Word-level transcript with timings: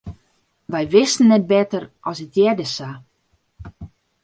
Wy 0.71 0.83
wisten 0.93 1.27
net 1.29 1.43
better 1.53 1.83
as 2.09 2.17
it 2.25 2.33
hearde 2.37 2.65
sa. 2.75 2.89